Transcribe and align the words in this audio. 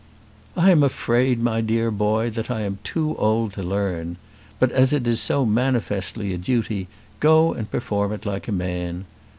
"I 0.57 0.71
am 0.71 0.81
afraid, 0.81 1.37
my 1.43 1.61
dear 1.61 1.91
boy, 1.91 2.31
that 2.31 2.49
I 2.49 2.61
am 2.61 2.79
too 2.83 3.15
old 3.17 3.53
to 3.53 3.61
learn. 3.61 4.17
But 4.57 4.71
as 4.71 4.93
it 4.93 5.05
is 5.05 5.21
so 5.21 5.45
manifestly 5.45 6.33
a 6.33 6.39
duty, 6.39 6.87
go 7.19 7.53
and 7.53 7.69
perform 7.69 8.11
it 8.11 8.25
like 8.25 8.47
a 8.47 8.51
man. 8.51 9.05